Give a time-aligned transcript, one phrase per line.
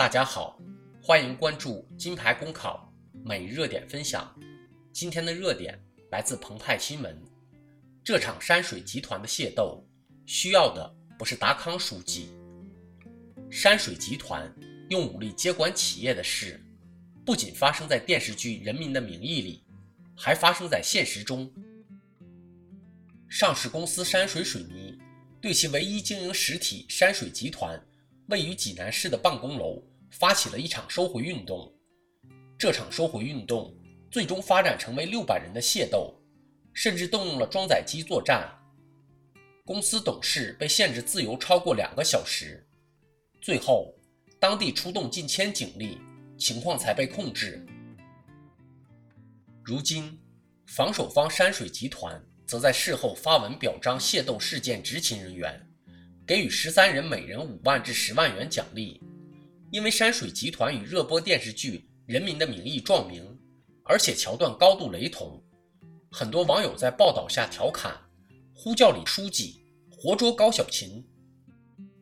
[0.00, 0.58] 大家好，
[1.02, 2.90] 欢迎关注金牌公考
[3.22, 4.34] 每日热点分享。
[4.94, 5.78] 今天的热点
[6.10, 7.22] 来自澎湃新闻。
[8.02, 9.86] 这场山水集团的械斗，
[10.24, 12.30] 需要的不是达康书记。
[13.50, 14.50] 山水集团
[14.88, 16.58] 用武力接管企业的事，
[17.22, 19.62] 不仅发生在电视剧《人民的名义》里，
[20.16, 21.52] 还发生在现实中。
[23.28, 24.98] 上市公司山水水泥
[25.42, 27.78] 对其唯一经营实体山水集团。
[28.28, 31.72] 位于济南市的办公楼发起了一场收回运动，
[32.58, 33.74] 这场收回运动
[34.10, 36.14] 最终发展成为六百人的械斗，
[36.72, 38.50] 甚至动用了装载机作战。
[39.64, 42.66] 公司董事被限制自由超过两个小时，
[43.40, 43.94] 最后
[44.40, 46.00] 当地出动近千警力，
[46.36, 47.64] 情况才被控制。
[49.62, 50.18] 如今，
[50.66, 55.64] 防守方山水集团则在事后发文表彰械斗事件执勤人员。
[56.26, 59.02] 给予十三人每人五万至十万元奖励，
[59.70, 63.38] 因为山水集团与热播电视剧《人民的名义》撞名，
[63.84, 65.40] 而且桥段高度雷同，
[66.10, 67.94] 很多网友在报道下调侃，
[68.52, 71.06] 呼叫李书记活捉高小琴。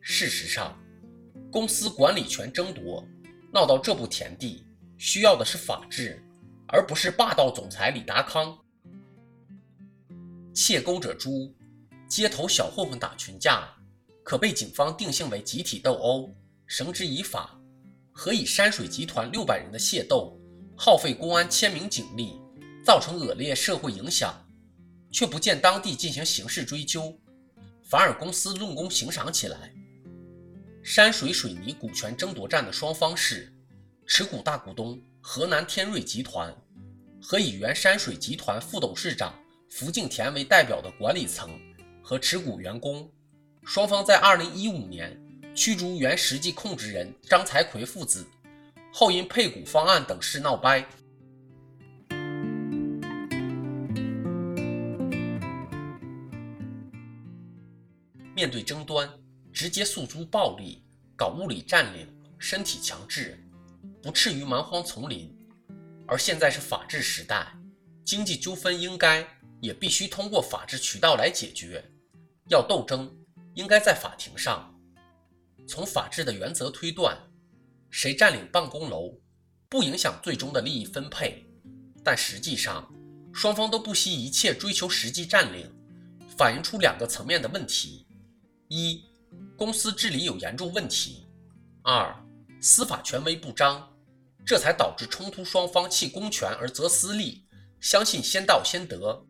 [0.01, 0.75] 事实上，
[1.51, 3.05] 公司管理权争夺
[3.53, 4.65] 闹到这步田地，
[4.97, 6.19] 需要的是法治，
[6.69, 8.57] 而不是霸道总裁李达康。
[10.55, 11.53] 窃钩者诛，
[12.07, 13.75] 街头小混混打群架。
[14.23, 16.29] 可被警方定性为集体斗殴，
[16.67, 17.58] 绳之以法；
[18.19, 20.37] 和以山水集团六百人的械斗，
[20.75, 22.37] 耗费公安千名警力，
[22.83, 24.45] 造成恶劣社会影响，
[25.09, 27.17] 却不见当地进行刑事追究，
[27.81, 29.73] 反而公司论功行赏起来。
[30.83, 33.53] 山水水泥股权争夺战的双方是
[34.05, 36.53] 持股大股东河南天瑞集团
[37.21, 39.33] 和以原山水集团副董事长
[39.69, 41.49] 福敬田为代表的管理层
[42.03, 43.09] 和持股员工。
[43.63, 45.17] 双方在二零一五年
[45.59, 48.25] 驱逐原实际控制人张才奎父子，
[48.93, 50.87] 后因配股方案等事闹掰。
[58.33, 59.11] 面对争端，
[59.51, 60.81] 直接诉诸暴力，
[61.17, 62.07] 搞物理占领、
[62.37, 63.37] 身体强制，
[64.01, 65.29] 不至于蛮荒丛林。
[66.07, 67.51] 而现在是法治时代，
[68.05, 69.27] 经济纠纷应该
[69.59, 71.83] 也必须通过法治渠道来解决。
[72.47, 73.13] 要斗争。
[73.55, 74.73] 应该在法庭上，
[75.69, 77.15] 从法治的原则推断，
[77.91, 79.21] 谁占领办公楼，
[79.69, 81.45] 不影响最终的利益分配。
[82.03, 82.91] 但实际上，
[83.31, 85.71] 双方都不惜一切追求实际占领，
[86.35, 88.07] 反映出两个层面的问题：
[88.67, 89.03] 一、
[89.55, 91.27] 公司治理有严重问题；
[91.83, 92.15] 二、
[92.59, 93.95] 司法权威不彰，
[94.43, 97.45] 这才导致冲突双方弃公权而择私利，
[97.79, 99.23] 相信先到先得。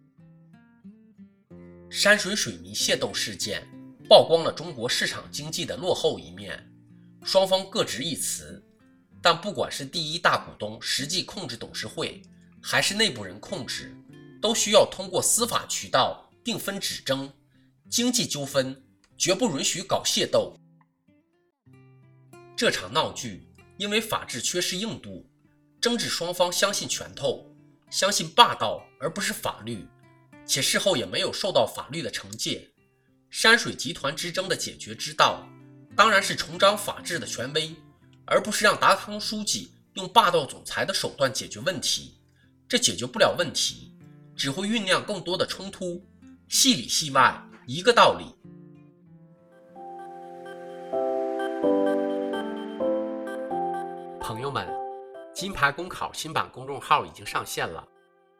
[1.89, 3.67] 山水水泥械斗事件。
[4.09, 6.67] 曝光了中国市场经济的落后一面，
[7.23, 8.59] 双方各执一词，
[9.21, 12.19] 但不管是第一大股东实际控制董事会，
[12.59, 13.95] 还是内部人控制，
[14.41, 17.31] 都需要通过司法渠道定分止争。
[17.87, 18.83] 经济纠纷
[19.15, 20.57] 绝不允许搞械斗。
[22.55, 23.47] 这场闹剧
[23.77, 25.23] 因为法治缺失硬度，
[25.79, 27.45] 争执双方相信拳头，
[27.91, 29.87] 相信霸道而不是法律，
[30.47, 32.67] 且事后也没有受到法律的惩戒。
[33.29, 35.47] 山水集团之争的解决之道，
[35.95, 37.75] 当然是重掌法治的权威，
[38.25, 42.15] 而不是让达康书记用霸道总裁的手段解决问题。
[42.67, 43.95] 这解决不了问题，
[44.35, 46.03] 只会酝酿更多的冲突。
[46.47, 48.25] 戏里戏外，一个道理。
[54.19, 54.67] 朋友们，
[55.33, 57.87] 金牌公考新版公众号已经上线了，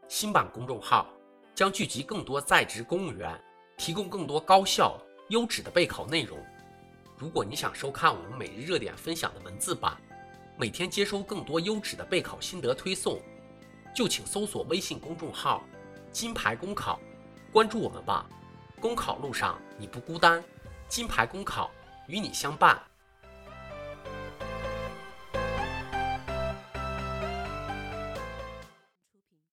[0.08, 1.08] 新版公众号
[1.54, 3.40] 将聚集更多在职公务员。
[3.80, 6.38] 提供更多高效、优质的备考内容。
[7.18, 9.98] 如果你想收看我们每日热点分享的文字版，
[10.58, 13.22] 每天接收更多优质的备考心得推送，
[13.96, 15.64] 就请搜索微信公众号
[16.12, 17.00] “金牌公考”，
[17.54, 18.30] 关注我们吧。
[18.82, 20.44] 公考路上你不孤单，
[20.90, 21.72] 金牌公考
[22.08, 22.78] 与你相伴。